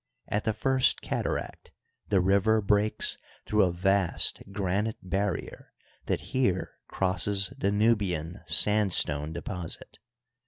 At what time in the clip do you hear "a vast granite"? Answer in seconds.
3.65-4.97